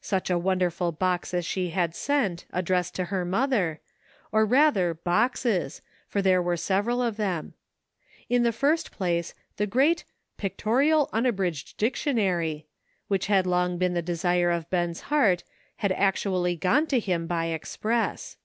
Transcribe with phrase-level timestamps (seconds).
[0.00, 3.80] Such a wonderful box as she had sent, addressed to her mother;
[4.32, 7.52] or rather boxes, for there were several of them.
[8.30, 10.04] In the first place, the great
[10.38, 12.66] "Pictorial, Un abridged Dictionary,"
[13.08, 15.44] which had long been the desire of Ben's heart,
[15.76, 18.38] had actually gone to him by express.